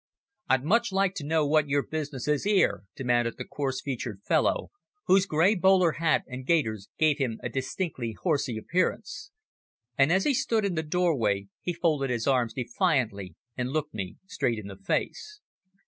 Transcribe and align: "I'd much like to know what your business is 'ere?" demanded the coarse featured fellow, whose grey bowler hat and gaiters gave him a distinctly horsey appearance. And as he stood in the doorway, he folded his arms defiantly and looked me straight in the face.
"I'd 0.49 0.63
much 0.63 0.91
like 0.91 1.13
to 1.17 1.23
know 1.23 1.45
what 1.45 1.69
your 1.69 1.83
business 1.83 2.27
is 2.27 2.47
'ere?" 2.47 2.85
demanded 2.95 3.37
the 3.37 3.45
coarse 3.45 3.81
featured 3.81 4.23
fellow, 4.23 4.71
whose 5.05 5.27
grey 5.27 5.53
bowler 5.53 5.91
hat 5.91 6.23
and 6.25 6.43
gaiters 6.43 6.89
gave 6.97 7.19
him 7.19 7.39
a 7.43 7.49
distinctly 7.49 8.13
horsey 8.19 8.57
appearance. 8.57 9.29
And 9.99 10.11
as 10.11 10.23
he 10.23 10.33
stood 10.33 10.65
in 10.65 10.73
the 10.73 10.81
doorway, 10.81 11.49
he 11.61 11.73
folded 11.73 12.09
his 12.09 12.25
arms 12.25 12.55
defiantly 12.55 13.35
and 13.55 13.69
looked 13.69 13.93
me 13.93 14.17
straight 14.25 14.57
in 14.57 14.65
the 14.65 14.75
face. 14.75 15.39